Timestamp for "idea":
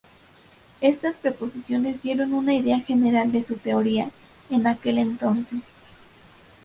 2.55-2.79